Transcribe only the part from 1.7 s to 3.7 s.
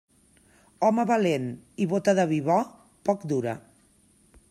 i bóta de vi bo, poc dura.